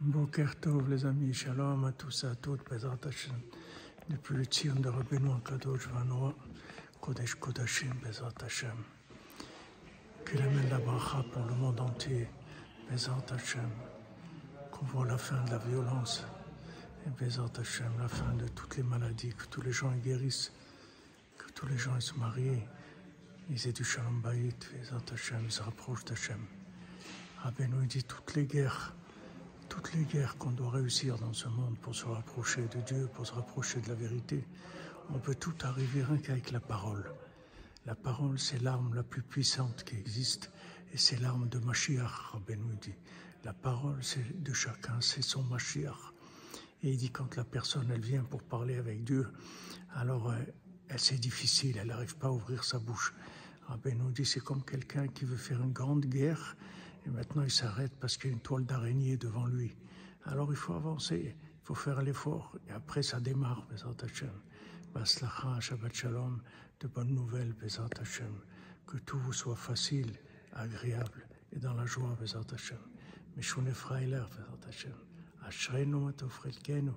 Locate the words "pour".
11.30-11.44, 31.78-31.94, 33.14-33.24, 48.24-48.42